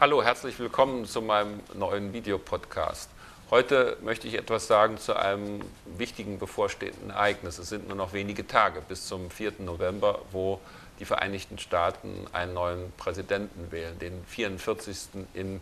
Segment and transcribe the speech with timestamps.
[0.00, 3.10] Hallo, herzlich willkommen zu meinem neuen Videopodcast.
[3.50, 5.60] Heute möchte ich etwas sagen zu einem
[5.98, 7.58] wichtigen bevorstehenden Ereignis.
[7.58, 9.56] Es sind nur noch wenige Tage bis zum 4.
[9.58, 10.58] November, wo
[11.00, 15.26] die Vereinigten Staaten einen neuen Präsidenten wählen, den 44.
[15.34, 15.60] in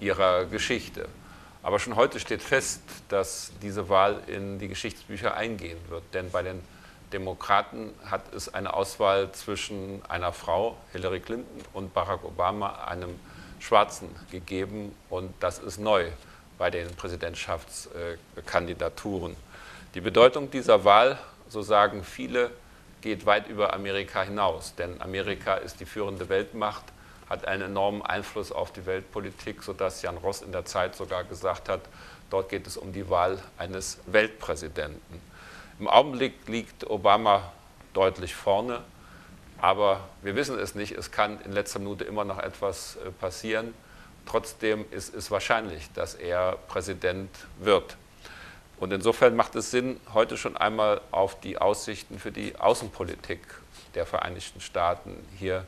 [0.00, 1.08] ihrer Geschichte.
[1.62, 6.42] Aber schon heute steht fest, dass diese Wahl in die Geschichtsbücher eingehen wird, denn bei
[6.42, 6.60] den
[7.14, 13.18] Demokraten hat es eine Auswahl zwischen einer Frau, Hillary Clinton, und Barack Obama, einem
[13.58, 14.94] Schwarzen, gegeben.
[15.10, 16.06] Und das ist neu
[16.58, 19.36] bei den Präsidentschaftskandidaturen.
[19.94, 22.50] Die Bedeutung dieser Wahl, so sagen viele,
[23.00, 24.74] geht weit über Amerika hinaus.
[24.74, 26.84] Denn Amerika ist die führende Weltmacht,
[27.28, 31.68] hat einen enormen Einfluss auf die Weltpolitik, sodass Jan Ross in der Zeit sogar gesagt
[31.68, 31.80] hat,
[32.30, 35.20] dort geht es um die Wahl eines Weltpräsidenten.
[35.78, 37.52] Im Augenblick liegt Obama
[37.92, 38.82] deutlich vorne,
[39.60, 40.92] aber wir wissen es nicht.
[40.92, 43.74] Es kann in letzter Minute immer noch etwas äh, passieren.
[44.26, 47.96] Trotzdem ist es wahrscheinlich, dass er Präsident wird.
[48.78, 53.40] Und insofern macht es Sinn, heute schon einmal auf die Aussichten für die Außenpolitik
[53.94, 55.66] der Vereinigten Staaten hier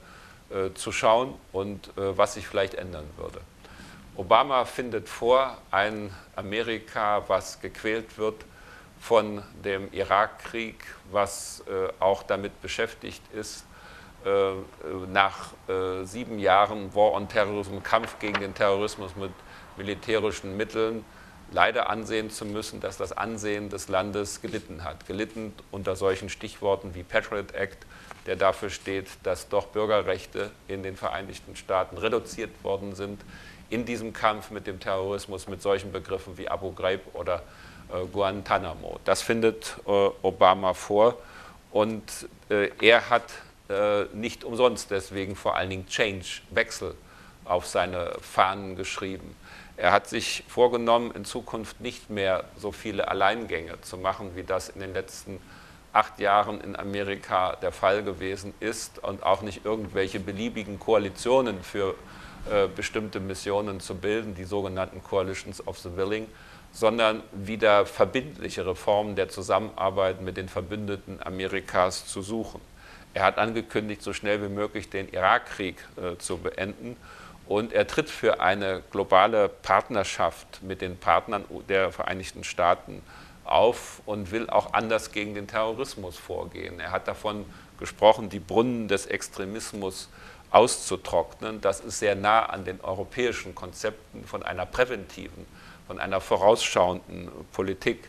[0.51, 3.41] äh, zu schauen und äh, was sich vielleicht ändern würde.
[4.17, 8.45] Obama findet vor, ein Amerika, was gequält wird
[9.01, 13.65] von dem Irakkrieg, was äh, auch damit beschäftigt ist,
[15.13, 19.31] nach äh, sieben Jahren War on Terrorism, Kampf gegen den Terrorismus mit
[19.77, 21.05] militärischen Mitteln,
[21.53, 25.07] leider ansehen zu müssen, dass das Ansehen des Landes gelitten hat.
[25.07, 27.87] Gelitten unter solchen Stichworten wie Patriot Act,
[28.27, 33.21] der dafür steht, dass doch Bürgerrechte in den Vereinigten Staaten reduziert worden sind
[33.71, 37.43] in diesem Kampf mit dem Terrorismus, mit solchen Begriffen wie Abu Ghraib oder
[37.89, 38.99] äh, Guantanamo.
[39.05, 39.91] Das findet äh,
[40.23, 41.17] Obama vor
[41.71, 42.03] und
[42.49, 43.25] äh, er hat
[44.13, 46.95] nicht umsonst deswegen vor allen Dingen Change, Wechsel
[47.45, 49.37] auf seine Fahnen geschrieben.
[49.77, 54.69] Er hat sich vorgenommen, in Zukunft nicht mehr so viele Alleingänge zu machen, wie das
[54.69, 55.41] in den letzten
[55.93, 61.95] acht Jahren in Amerika der Fall gewesen ist und auch nicht irgendwelche beliebigen Koalitionen für
[62.51, 66.27] äh, bestimmte Missionen zu bilden, die sogenannten Coalitions of the Willing,
[66.73, 72.61] sondern wieder verbindlichere Formen der Zusammenarbeit mit den Verbündeten Amerikas zu suchen.
[73.15, 76.97] Er hat angekündigt, so schnell wie möglich den Irakkrieg äh, zu beenden.
[77.47, 83.03] Und er tritt für eine globale Partnerschaft mit den Partnern der Vereinigten Staaten
[83.45, 86.79] auf und will auch anders gegen den Terrorismus vorgehen.
[86.79, 87.45] Er hat davon
[87.79, 90.09] gesprochen, die Brunnen des Extremismus
[90.53, 91.61] auszutrocknen.
[91.61, 95.47] Das ist sehr nah an den europäischen Konzepten von einer präventiven
[95.91, 98.09] von einer vorausschauenden Politik.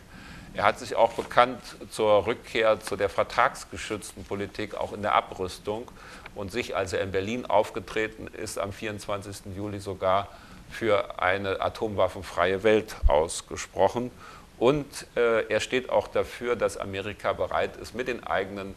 [0.54, 5.90] Er hat sich auch bekannt zur Rückkehr zu der vertragsgeschützten Politik, auch in der Abrüstung,
[6.34, 9.54] und sich, als er in Berlin aufgetreten ist, am 24.
[9.56, 10.28] Juli sogar
[10.70, 14.10] für eine atomwaffenfreie Welt ausgesprochen.
[14.58, 18.74] Und äh, er steht auch dafür, dass Amerika bereit ist, mit den eigenen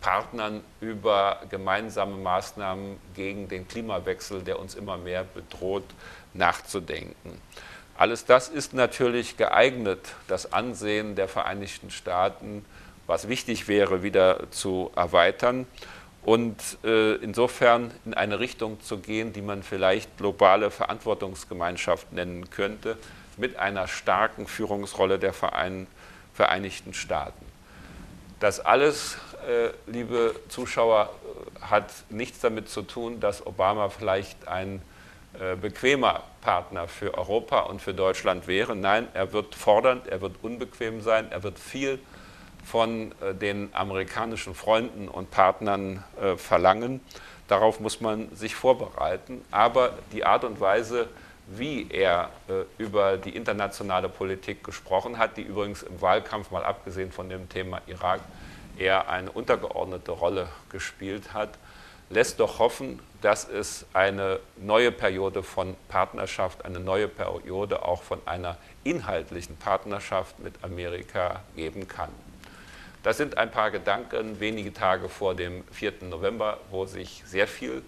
[0.00, 5.84] Partnern über gemeinsame Maßnahmen gegen den Klimawechsel, der uns immer mehr bedroht,
[6.32, 7.40] nachzudenken.
[8.00, 12.64] Alles das ist natürlich geeignet, das Ansehen der Vereinigten Staaten,
[13.06, 15.66] was wichtig wäre, wieder zu erweitern
[16.22, 22.96] und äh, insofern in eine Richtung zu gehen, die man vielleicht globale Verantwortungsgemeinschaft nennen könnte,
[23.36, 25.86] mit einer starken Führungsrolle der Verein,
[26.32, 27.44] Vereinigten Staaten.
[28.38, 31.10] Das alles, äh, liebe Zuschauer,
[31.60, 34.89] hat nichts damit zu tun, dass Obama vielleicht ein äh,
[35.60, 38.74] bequemer Partner für Europa und für Deutschland wäre.
[38.74, 42.00] Nein, er wird fordernd, er wird unbequem sein, er wird viel
[42.64, 47.00] von äh, den amerikanischen Freunden und Partnern äh, verlangen.
[47.48, 49.44] Darauf muss man sich vorbereiten.
[49.50, 51.08] Aber die Art und Weise,
[51.48, 52.30] wie er
[52.78, 57.80] über die internationale Politik gesprochen hat, die übrigens im Wahlkampf, mal abgesehen von dem Thema
[57.88, 58.20] Irak,
[58.78, 61.58] eher eine untergeordnete Rolle gespielt hat,
[62.10, 68.20] lässt doch hoffen, dass es eine neue Periode von Partnerschaft, eine neue Periode auch von
[68.26, 72.10] einer inhaltlichen Partnerschaft mit Amerika geben kann.
[73.02, 75.94] Das sind ein paar Gedanken wenige Tage vor dem 4.
[76.02, 77.82] November, wo sich sehr viel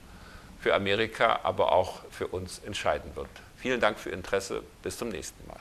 [0.61, 3.29] für Amerika, aber auch für uns entscheiden wird.
[3.57, 4.63] Vielen Dank für Ihr Interesse.
[4.83, 5.61] Bis zum nächsten Mal.